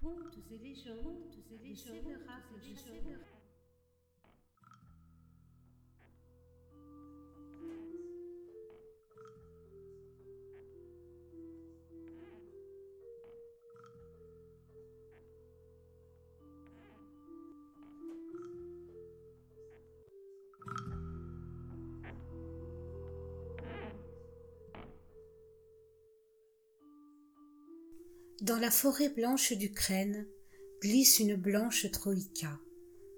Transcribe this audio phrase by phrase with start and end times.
[0.00, 2.16] Contes et légendes, et légendes,
[28.40, 30.26] Dans la forêt blanche d'Ukraine
[30.80, 32.58] glisse une blanche troïka.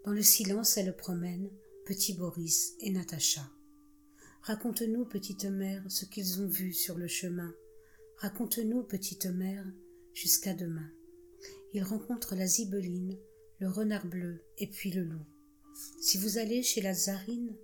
[0.04, 1.48] Dans le silence, elle promène
[1.86, 3.48] petit Boris et Natacha.
[4.40, 7.54] Raconte-nous, petite mère, ce qu'ils ont vu sur le chemin.
[8.16, 9.64] Raconte-nous, petite mère,
[10.12, 10.90] jusqu'à demain.
[11.72, 13.16] Ils rencontrent la zibeline,
[13.60, 15.24] le renard bleu et puis le loup.
[16.00, 17.56] Si vous allez chez la tsarine,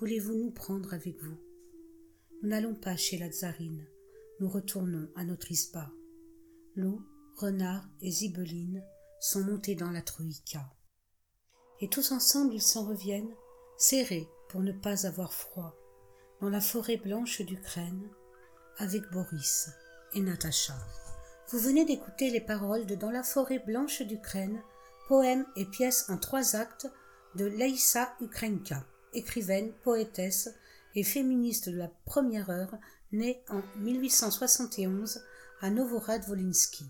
[0.00, 1.36] voulez-vous nous prendre avec vous?
[2.42, 3.86] Nous n'allons pas chez la tsarine,
[4.40, 5.92] nous retournons à notre isba.
[6.74, 7.02] Loup,
[7.36, 8.82] renard et zibeline
[9.20, 10.64] sont montés dans la troïka.
[11.80, 13.34] Et tous ensemble ils s'en reviennent,
[13.76, 15.74] serrés pour ne pas avoir froid,
[16.40, 18.08] dans la forêt blanche d'Ukraine,
[18.78, 19.68] avec Boris
[20.14, 20.74] et Natacha.
[21.50, 24.62] Vous venez d'écouter les paroles de Dans la forêt blanche d'Ukraine,
[25.08, 26.88] poème et pièce en trois actes
[27.34, 30.48] de Leïssa Ukrenka, écrivaine, poétesse
[30.94, 32.74] et féministe de la première heure,
[33.12, 35.22] née en 1871
[35.62, 36.84] à Novorad-Volinsky.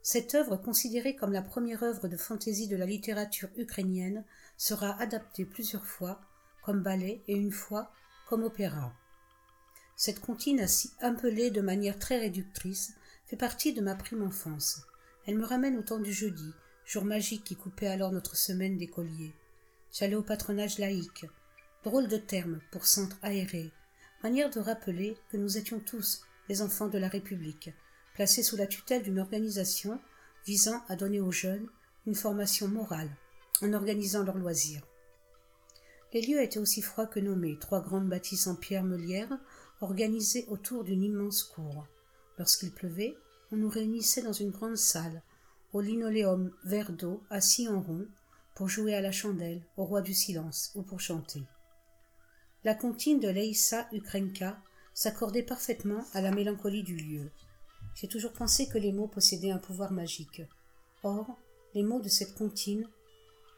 [0.00, 4.24] Cette œuvre, considérée comme la première œuvre de fantaisie de la littérature ukrainienne,
[4.56, 6.20] sera adaptée plusieurs fois
[6.62, 7.90] comme ballet et une fois
[8.28, 8.94] comme opéra.
[9.96, 12.92] Cette comptine ainsi appelée de manière très réductrice
[13.26, 14.82] fait partie de ma prime enfance.
[15.26, 16.52] Elle me ramène au temps du jeudi,
[16.86, 19.34] jour magique qui coupait alors notre semaine d'écoliers.
[19.92, 21.26] J'allais au patronage laïque,
[21.82, 23.72] drôle de terme pour centre aéré,
[24.22, 26.22] manière de rappeler que nous étions tous
[26.62, 27.70] enfants de la République,
[28.14, 30.00] placés sous la tutelle d'une organisation
[30.46, 31.68] visant à donner aux jeunes
[32.06, 33.10] une formation morale,
[33.62, 34.86] en organisant leurs loisirs.
[36.12, 39.38] Les lieux étaient aussi froids que nommés, trois grandes bâtisses en pierre meulière,
[39.80, 41.86] organisées autour d'une immense cour.
[42.38, 43.16] Lorsqu'il pleuvait,
[43.52, 45.22] on nous réunissait dans une grande salle,
[45.72, 48.08] au linoléum vert d'eau, assis en rond,
[48.54, 51.42] pour jouer à la chandelle, au roi du silence, ou pour chanter.
[52.64, 54.58] La comptine de Leïssa Ukrenka
[55.00, 57.30] s'accordait parfaitement à la mélancolie du lieu.
[57.94, 60.42] J'ai toujours pensé que les mots possédaient un pouvoir magique.
[61.02, 61.38] Or,
[61.72, 62.86] les mots de cette comptine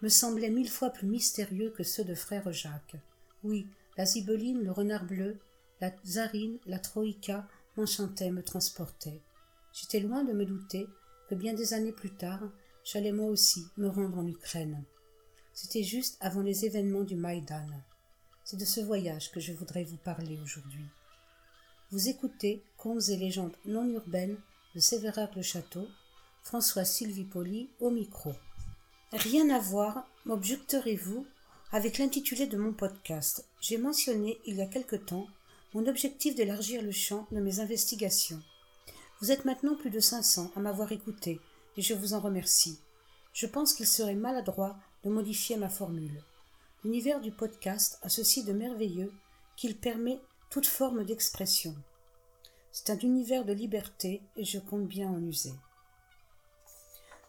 [0.03, 2.95] me semblaient mille fois plus mystérieux que ceux de frère Jacques.
[3.43, 3.67] Oui,
[3.97, 5.37] la zibeline, le renard bleu,
[5.81, 9.21] la tsarine, la troïka m'enchantaient, me transportaient.
[9.73, 10.87] J'étais loin de me douter
[11.29, 12.53] que bien des années plus tard,
[12.85, 14.85] j'allais moi aussi me rendre en Ukraine.
[15.55, 17.67] C'était juste avant les événements du Maïdan.
[18.45, 20.87] C'est de ce voyage que je voudrais vous parler aujourd'hui.
[21.93, 24.39] Vous écoutez Contes et légendes non urbaines
[24.75, 25.87] de Sévérac le Château,
[26.43, 28.33] François Sylvie Poli au micro.
[29.13, 31.27] Rien à voir, m'objecterez-vous,
[31.71, 33.47] avec l'intitulé de mon podcast.
[33.61, 35.27] J'ai mentionné il y a quelque temps
[35.75, 38.41] mon objectif d'élargir le champ de mes investigations.
[39.21, 41.41] Vous êtes maintenant plus de 500 à m'avoir écouté
[41.77, 42.79] et je vous en remercie.
[43.35, 46.25] Je pense qu'il serait maladroit de modifier ma formule.
[46.85, 49.13] L'univers du podcast a ceci de merveilleux
[49.57, 51.75] qu'il permet toute forme d'expression.
[52.73, 55.55] C'est un univers de liberté et je compte bien en user.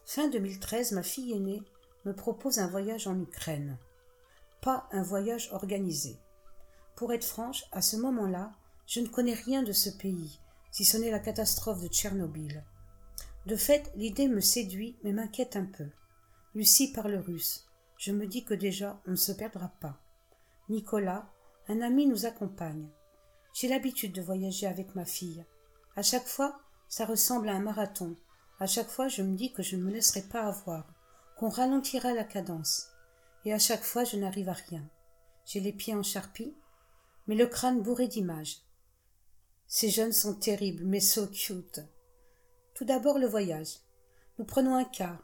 [0.06, 1.64] Fin 2013, ma fille aînée
[2.04, 3.78] me propose un voyage en Ukraine.
[4.62, 6.20] Pas un voyage organisé.
[6.98, 8.52] Pour être franche, à ce moment-là,
[8.88, 10.42] je ne connais rien de ce pays,
[10.72, 12.66] si ce n'est la catastrophe de Tchernobyl.
[13.46, 15.88] De fait, l'idée me séduit mais m'inquiète un peu.
[16.56, 17.70] Lucie parle russe.
[17.98, 19.98] Je me dis que déjà on ne se perdra pas.
[20.68, 21.32] Nicolas,
[21.70, 22.90] un ami, nous accompagne.
[23.54, 25.46] J'ai l'habitude de voyager avec ma fille.
[25.96, 28.18] À chaque fois, ça ressemble à un marathon.
[28.60, 30.92] À chaque fois, je me dis que je ne me laisserai pas avoir,
[31.38, 32.90] qu'on ralentira la cadence.
[33.46, 34.84] Et à chaque fois, je n'arrive à rien.
[35.46, 36.56] J'ai les pieds en charpie,
[37.28, 38.58] mais le crâne bourré d'images.
[39.68, 41.82] Ces jeunes sont terribles, mais so cute.
[42.74, 43.80] Tout d'abord le voyage.
[44.40, 45.18] Nous prenons un car,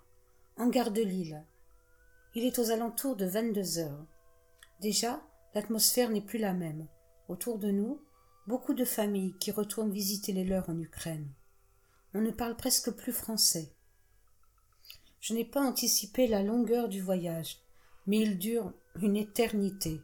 [0.57, 1.43] en gare de Lille.
[2.35, 4.05] Il est aux alentours de vingt-deux heures.
[4.81, 5.19] Déjà,
[5.55, 6.87] l'atmosphère n'est plus la même.
[7.27, 7.99] Autour de nous,
[8.47, 11.27] beaucoup de familles qui retournent visiter les leurs en Ukraine.
[12.13, 13.71] On ne parle presque plus français.
[15.19, 17.57] Je n'ai pas anticipé la longueur du voyage,
[18.07, 20.01] mais il dure une éternité.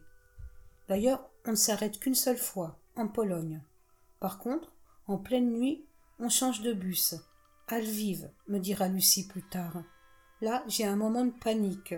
[0.88, 3.62] D'ailleurs, on ne s'arrête qu'une seule fois, en Pologne.
[4.20, 4.72] Par contre,
[5.06, 5.84] en pleine nuit,
[6.18, 7.14] on change de bus.
[7.68, 9.82] À Lviv, me dira Lucie plus tard.
[10.40, 11.94] Là, j'ai un moment de panique.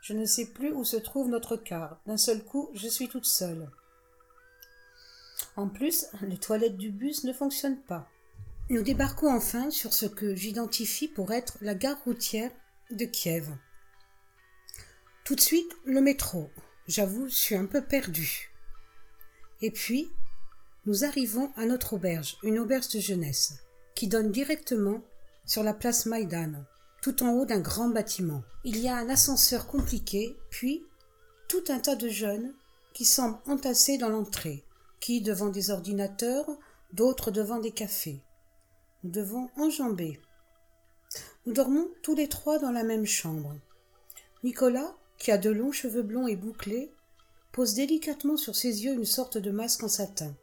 [0.00, 2.00] Je ne sais plus où se trouve notre car.
[2.06, 3.70] D'un seul coup, je suis toute seule.
[5.56, 8.08] En plus, les toilettes du bus ne fonctionnent pas.
[8.70, 12.50] Nous débarquons enfin sur ce que j'identifie pour être la gare routière
[12.90, 13.48] de Kiev.
[15.24, 16.50] Tout de suite, le métro.
[16.88, 18.50] J'avoue, je suis un peu perdu.
[19.60, 20.10] Et puis,
[20.84, 23.54] nous arrivons à notre auberge, une auberge de jeunesse,
[23.94, 25.02] qui donne directement
[25.46, 26.64] sur la place Maïdan,
[27.02, 28.42] tout en haut d'un grand bâtiment.
[28.64, 30.84] Il y a un ascenseur compliqué, puis
[31.48, 32.52] tout un tas de jeunes
[32.94, 34.64] qui semblent entassés dans l'entrée,
[35.02, 36.46] qui devant des ordinateurs,
[36.92, 38.22] d'autres devant des cafés.
[39.02, 40.20] Nous devons enjamber.
[41.44, 43.52] Nous dormons tous les trois dans la même chambre.
[44.44, 46.92] Nicolas, qui a de longs cheveux blonds et bouclés,
[47.50, 50.34] pose délicatement sur ses yeux une sorte de masque en satin.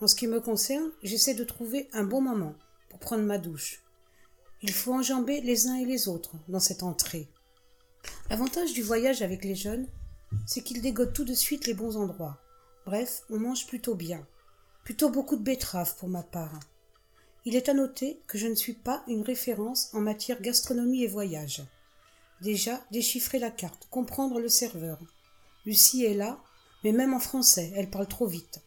[0.00, 2.56] En ce qui me concerne, j'essaie de trouver un bon moment
[2.90, 3.84] pour prendre ma douche.
[4.62, 7.28] Il faut enjamber les uns et les autres dans cette entrée.
[8.30, 9.86] L'avantage du voyage avec les jeunes,
[10.44, 12.43] c'est qu'ils dégotent tout de suite les bons endroits.
[12.86, 14.26] Bref, on mange plutôt bien.
[14.84, 16.60] Plutôt beaucoup de betteraves pour ma part.
[17.44, 21.08] Il est à noter que je ne suis pas une référence en matière gastronomie et
[21.08, 21.62] voyage.
[22.40, 24.98] Déjà, déchiffrer la carte, comprendre le serveur.
[25.66, 26.38] Lucie est là,
[26.82, 28.60] mais même en français, elle parle trop vite.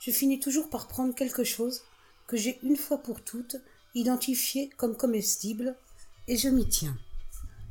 [0.00, 1.82] Je finis toujours par prendre quelque chose
[2.26, 3.56] que j'ai une fois pour toutes
[3.94, 5.76] identifié comme comestible,
[6.26, 6.96] et je m'y tiens.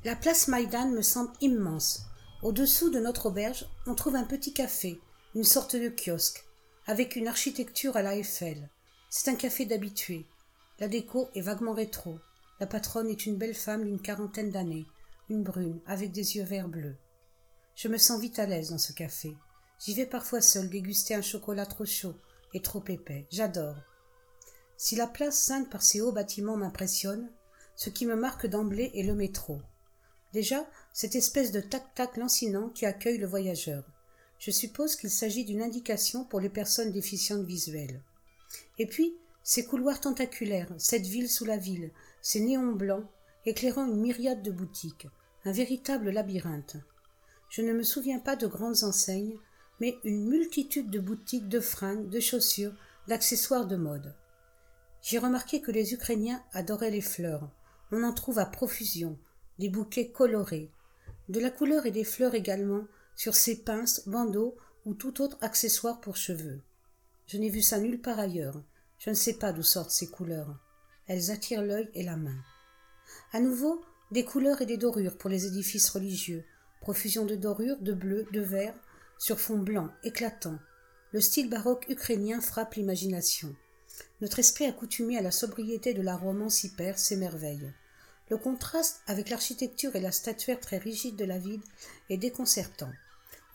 [0.04, 2.04] La place Maïdan me semble immense.
[2.44, 5.00] Au-dessous de notre auberge, on trouve un petit café,
[5.38, 6.44] une sorte de kiosque,
[6.88, 8.72] avec une architecture à la Eiffel.
[9.12, 10.26] C'est un café d'habitués.
[10.80, 12.18] La déco est vaguement rétro.
[12.60, 14.88] La patronne est une belle femme d'une quarantaine d'années,
[15.30, 16.98] une brune, avec des yeux verts bleus.
[17.76, 19.36] Je me sens vite à l'aise dans ce café.
[19.80, 22.16] J'y vais parfois seule déguster un chocolat trop chaud
[22.56, 23.28] et trop épais.
[23.30, 23.78] J'adore.
[24.76, 27.30] Si la place sainte par ses hauts bâtiments m'impressionne,
[27.76, 29.62] ce qui me marque d'emblée est le métro.
[30.34, 33.84] Déjà, cette espèce de tac-tac lancinant qui accueille le voyageur.
[34.40, 38.02] Je suppose qu'il s'agit d'une indication pour les personnes déficientes visuelles.
[38.78, 41.92] Et puis, ces couloirs tentaculaires, cette ville sous la ville,
[42.22, 43.06] ces néons blancs,
[43.46, 45.08] éclairant une myriade de boutiques,
[45.46, 46.78] un véritable labyrinthe.
[47.50, 49.38] Je ne me souviens pas de grandes enseignes,
[49.80, 52.74] mais une multitude de boutiques de fringues, de chaussures,
[53.08, 54.14] d'accessoires de mode.
[55.02, 57.50] J'ai remarqué que les Ukrainiens adoraient les fleurs.
[57.92, 59.18] On en trouve à profusion,
[59.60, 60.70] des bouquets colorés,
[61.30, 62.84] de la couleur et des fleurs également
[63.18, 64.56] sur ces pinces, bandeaux
[64.86, 66.62] ou tout autre accessoire pour cheveux.
[67.26, 68.64] Je n'ai vu ça nulle part ailleurs.
[69.00, 70.56] Je ne sais pas d'où sortent ces couleurs.
[71.08, 72.38] Elles attirent l'œil et la main.
[73.34, 76.46] À nouveau, des couleurs et des dorures pour les édifices religieux,
[76.80, 78.76] profusion de dorures, de bleu, de vert,
[79.18, 80.60] sur fond blanc, éclatant.
[81.12, 83.56] Le style baroque ukrainien frappe l'imagination.
[84.22, 87.74] Notre esprit accoutumé à la sobriété de la romance hyper s'émerveille.
[88.30, 91.64] Le contraste avec l'architecture et la statuaire très rigide de la ville
[92.10, 92.92] est déconcertant.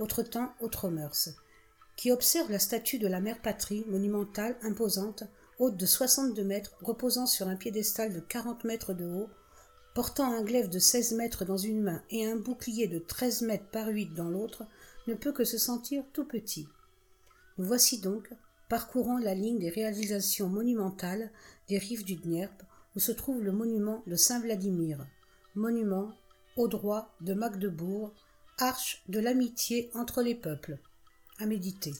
[0.03, 1.29] Autre temps, autre mœurs.
[1.95, 5.23] Qui observe la statue de la mère patrie, monumentale, imposante,
[5.61, 9.31] haute de soixante-deux mètres, reposant sur un piédestal de quarante mètres de haut,
[9.95, 13.71] portant un glaive de seize mètres dans une main et un bouclier de treize mètres
[13.71, 14.65] par huit dans l'autre,
[15.07, 16.67] ne peut que se sentir tout petit.
[17.59, 18.29] Nous voici donc
[18.69, 21.31] parcourant la ligne des réalisations monumentales
[21.69, 22.65] des rives du Dniepr,
[22.97, 25.07] où se trouve le monument de Saint-Vladimir,
[25.55, 26.11] monument
[26.57, 28.13] au droit de Magdebourg,
[28.63, 30.79] arche de l'amitié entre les peuples.
[31.41, 31.93] À méditer.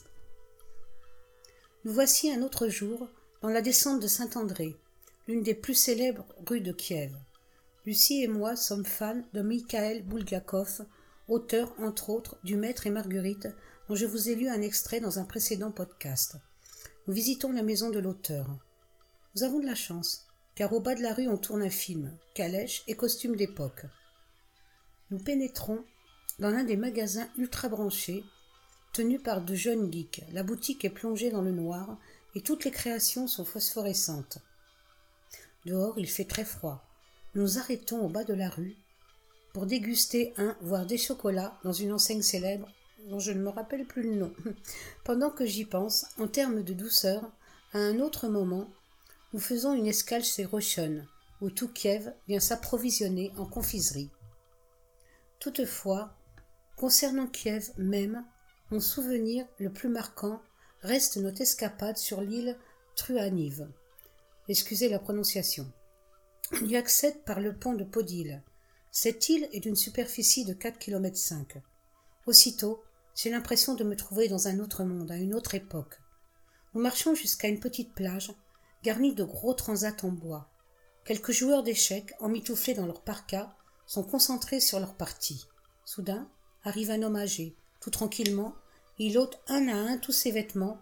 [1.83, 3.09] Nous voici un autre jour
[3.41, 4.77] dans la descente de Saint-André,
[5.27, 7.13] l'une des plus célèbres rues de Kiev.
[7.85, 10.85] Lucie et moi sommes fans de Mikhail Bulgakov,
[11.27, 13.49] auteur, entre autres, du Maître et Marguerite,
[13.89, 16.37] dont je vous ai lu un extrait dans un précédent podcast.
[17.07, 18.47] Nous visitons la maison de l'auteur.
[19.35, 22.17] Nous avons de la chance, car au bas de la rue on tourne un film,
[22.33, 23.85] calèche et costume d'époque.
[25.11, 25.83] Nous pénétrons
[26.43, 28.25] dans l'un des magasins ultra branchés,
[28.91, 30.25] tenus par de jeunes geeks.
[30.33, 31.97] La boutique est plongée dans le noir
[32.35, 34.39] et toutes les créations sont phosphorescentes.
[35.65, 36.83] Dehors il fait très froid.
[37.33, 38.75] Nous arrêtons au bas de la rue
[39.53, 42.67] pour déguster un, voire des chocolats dans une enseigne célèbre
[43.07, 44.33] dont je ne me rappelle plus le nom.
[45.05, 47.31] Pendant que j'y pense, en termes de douceur,
[47.71, 48.67] à un autre moment,
[49.31, 51.05] nous faisons une escale chez Rochon,
[51.39, 54.09] où tout Kiev vient s'approvisionner en confiserie.
[55.39, 56.17] Toutefois,
[56.83, 58.25] concernant Kiev même,
[58.69, 60.41] mon souvenir le plus marquant
[60.81, 62.57] reste notre escapade sur l'île
[62.97, 63.69] Truaniv.
[64.49, 65.71] Excusez la prononciation.
[66.51, 68.43] On y accède par le pont de Podil,
[68.91, 71.57] cette île est d'une superficie de quatre kilomètres cinq.
[72.25, 72.83] Aussitôt,
[73.15, 76.01] j'ai l'impression de me trouver dans un autre monde, à une autre époque.
[76.73, 78.33] Nous marchons jusqu'à une petite plage,
[78.83, 80.51] garnie de gros transats en bois.
[81.05, 85.47] Quelques joueurs d'échecs, emmitouflés dans leur parka, sont concentrés sur leur partie.
[85.85, 86.29] Soudain,
[86.63, 87.55] arrive un homme âgé.
[87.79, 88.55] Tout tranquillement,
[88.97, 90.79] il ôte un à un tous ses vêtements,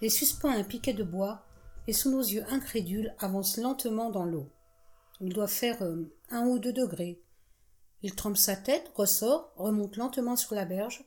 [0.00, 1.44] les suspend à un piquet de bois,
[1.86, 4.48] et sous nos yeux incrédules avance lentement dans l'eau.
[5.20, 7.20] Il doit faire euh, un ou deux degrés.
[8.02, 11.04] Il trempe sa tête, ressort, remonte lentement sur la berge,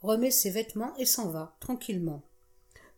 [0.00, 2.22] remet ses vêtements et s'en va, tranquillement.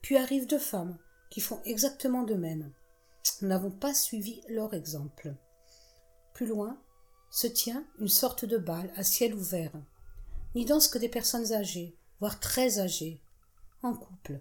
[0.01, 0.99] Puis arrivent deux femmes,
[1.31, 2.73] qui font exactement de même.
[3.41, 5.35] Nous n'avons pas suivi leur exemple.
[6.35, 6.79] Plus loin
[7.31, 9.73] se tient une sorte de bal à ciel ouvert.
[10.55, 13.23] N'y dansent que des personnes âgées, voire très âgées,
[13.83, 14.41] en couple.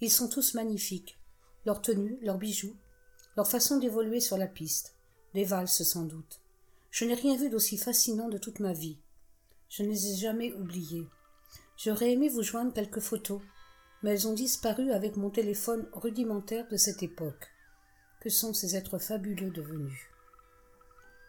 [0.00, 1.18] Ils sont tous magnifiques.
[1.64, 2.76] Leur tenue, leurs bijoux,
[3.36, 4.96] leur façon d'évoluer sur la piste.
[5.34, 6.40] Des valses sans doute.
[6.90, 8.98] Je n'ai rien vu d'aussi fascinant de toute ma vie.
[9.68, 11.06] Je ne les ai jamais oubliés.
[11.76, 13.42] J'aurais aimé vous joindre quelques photos,
[14.02, 17.48] mais elles ont disparu avec mon téléphone rudimentaire de cette époque.
[18.20, 19.98] Que sont ces êtres fabuleux devenus?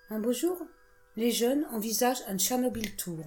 [0.09, 0.57] Un beau jour,
[1.15, 3.25] les jeunes envisagent un Tchernobyl Tour.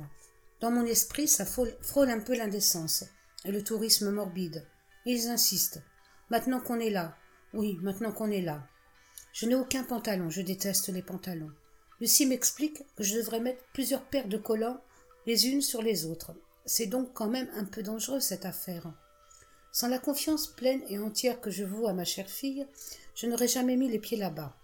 [0.61, 3.05] Dans mon esprit, ça frôle un peu l'indécence
[3.45, 4.67] et le tourisme morbide.
[5.07, 5.83] Ils insistent.
[6.29, 7.17] Maintenant qu'on est là.
[7.55, 8.67] Oui, maintenant qu'on est là.
[9.33, 11.51] Je n'ai aucun pantalon, je déteste les pantalons.
[12.01, 14.81] Lucie m'explique que je devrais mettre plusieurs paires de collants
[15.27, 16.33] les unes sur les autres.
[16.67, 18.93] C'est donc quand même un peu dangereux cette affaire.
[19.73, 22.67] Sans la confiance pleine et entière que je voue à ma chère fille,
[23.15, 24.57] je n'aurais jamais mis les pieds là-bas.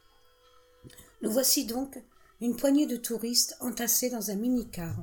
[1.23, 1.99] Nous voici donc
[2.41, 4.97] une poignée de touristes entassés dans un mini-car.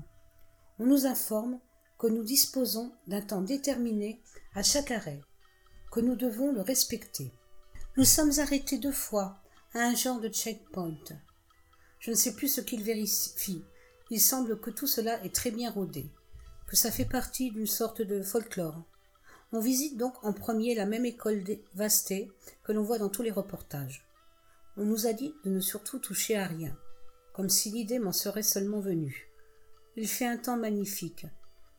[0.84, 1.62] On nous informe
[1.98, 4.22] que nous disposons d'un temps déterminé
[4.54, 5.22] à chaque arrêt,
[5.94, 7.32] que nous devons le respecter.
[7.96, 9.42] Nous sommes arrêtés deux fois
[9.74, 10.98] à un genre de checkpoint.
[12.00, 13.63] Je ne sais plus ce qu'il vérifie.
[14.10, 16.12] Il semble que tout cela est très bien rodé,
[16.68, 18.84] que ça fait partie d'une sorte de folklore.
[19.54, 22.30] On visite donc en premier la même école dévastée
[22.66, 24.06] que l'on voit dans tous les reportages.
[24.75, 26.78] On nous a dit de ne surtout toucher à rien,
[27.32, 29.30] comme si l'idée m'en serait seulement venue.
[29.95, 31.27] Il fait un temps magnifique.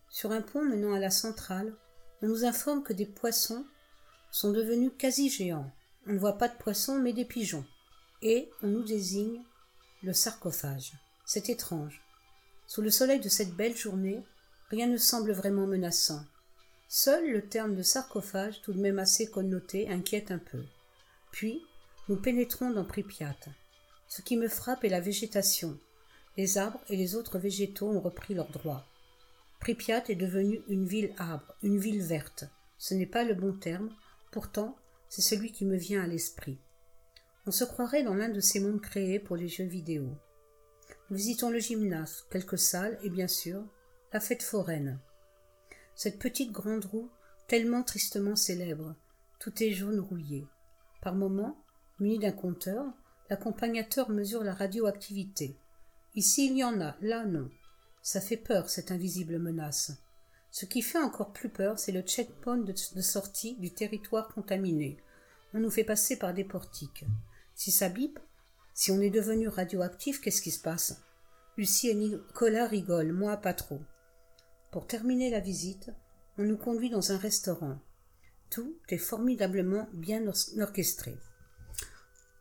[0.08, 1.74] Sur un pont menant à la centrale,
[2.22, 3.64] on nous informe que des poissons
[4.30, 5.72] sont devenus quasi géants.
[6.06, 7.64] On ne voit pas de poissons, mais des pigeons.
[8.22, 9.42] Et on nous désigne
[10.04, 10.92] le sarcophage.
[11.26, 12.02] C'est étrange.
[12.68, 14.22] Sous le soleil de cette belle journée,
[14.70, 16.24] rien ne semble vraiment menaçant.
[16.88, 20.62] Seul le terme de sarcophage, tout de même assez connoté, inquiète un peu.
[21.32, 21.62] Puis,
[22.08, 23.36] nous pénétrons dans Pripyat.
[24.06, 25.78] Ce qui me frappe est la végétation,
[26.36, 28.84] les arbres et les autres végétaux ont repris leurs droits.
[29.60, 32.44] Pripyat est devenue une ville arbre, une ville verte.
[32.76, 33.90] Ce n'est pas le bon terme,
[34.32, 34.76] pourtant
[35.08, 36.58] c'est celui qui me vient à l'esprit.
[37.46, 40.08] On se croirait dans l'un de ces mondes créés pour les jeux vidéo.
[41.10, 43.62] Nous visitons le gymnase, quelques salles et bien sûr
[44.12, 44.98] la fête foraine.
[45.94, 47.10] Cette petite grande roue,
[47.46, 48.96] tellement tristement célèbre,
[49.38, 50.46] tout est jaune rouillé.
[51.02, 51.62] Par moments,
[52.00, 52.84] muni d'un compteur,
[53.28, 55.56] l'accompagnateur mesure la radioactivité.
[56.14, 57.50] Ici il y en a, là non.
[58.02, 59.92] Ça fait peur, cette invisible menace.
[60.50, 64.98] Ce qui fait encore plus peur, c'est le checkpoint de, sortie du territoire contaminé.
[65.52, 67.04] On nous fait passer par des portiques.
[67.56, 68.20] Si ça bip,
[68.72, 71.00] si on est devenu radioactif, qu'est-ce qui se passe?
[71.56, 73.80] Lucie et Nicolas rigolent, moi pas trop.
[74.70, 75.90] Pour terminer la visite,
[76.38, 77.80] on nous conduit dans un restaurant.
[78.50, 80.24] Tout est formidablement bien
[80.60, 81.16] orchestré.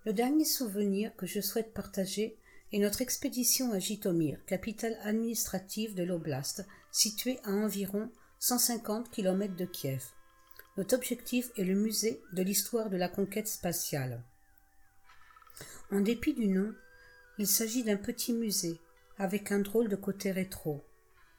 [0.05, 2.37] Le dernier souvenir que je souhaite partager
[2.73, 9.65] et notre expédition à Jitomir, capitale administrative de l'oblast, située à environ 150 km de
[9.65, 10.03] Kiev.
[10.75, 14.23] Notre objectif est le musée de l'histoire de la conquête spatiale.
[15.91, 16.73] En dépit du nom,
[17.37, 18.79] il s'agit d'un petit musée,
[19.19, 20.83] avec un drôle de côté rétro.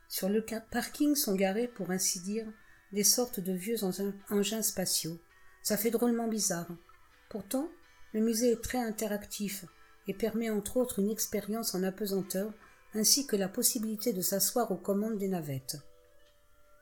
[0.08, 2.46] Sur le parking sont garés, pour ainsi dire,
[2.92, 5.18] des sortes de vieux engins spatiaux.
[5.64, 6.68] Ça fait drôlement bizarre.
[7.28, 7.68] Pourtant,
[8.12, 9.64] le musée est très interactif,
[10.06, 12.52] et permet entre autres une expérience en apesanteur
[12.94, 15.78] ainsi que la possibilité de s'asseoir aux commandes des navettes.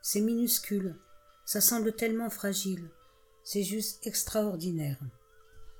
[0.02, 0.96] C'est minuscule,
[1.46, 2.88] ça semble tellement fragile,
[3.44, 4.98] c'est juste extraordinaire.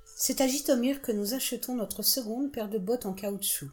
[0.05, 3.69] C'est à Jitomir que nous achetons notre seconde paire de bottes en caoutchouc,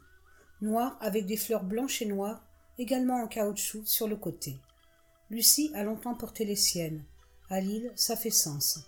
[0.61, 2.43] noires avec des fleurs blanches et noires,
[2.77, 4.59] également en caoutchouc sur le côté.
[5.29, 7.03] Lucie a longtemps porté les siennes.
[7.49, 8.79] À Lille, ça fait sens.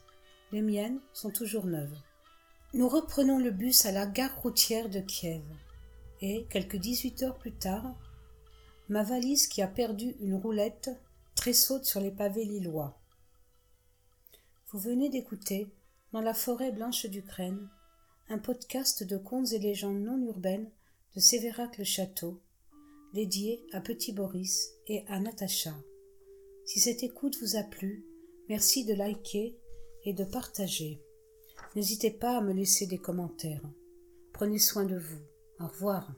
[0.51, 1.97] Les miennes sont toujours neuves.
[2.75, 5.43] Nous reprenons le bus à la gare routière de Kiev.
[6.21, 7.95] Et, quelques dix-huit heures plus tard,
[8.89, 10.89] ma valise qui a perdu une roulette
[11.35, 12.99] tressaute sur les pavés lillois.
[14.71, 15.67] Vous venez d'écouter,
[16.13, 17.69] dans la forêt blanche d'Ukraine,
[18.29, 20.71] un podcast de contes et légendes non urbaines
[21.15, 22.41] de Sévérac le Château,
[23.13, 25.75] dédié à Petit Boris et à Natacha.
[26.65, 28.03] Si cette écoute vous a plu,
[28.49, 29.55] merci de liker
[30.05, 31.02] et de partager.
[31.75, 33.63] N'hésitez pas à me laisser des commentaires.
[34.31, 35.21] Prenez soin de vous.
[35.59, 36.11] Au revoir.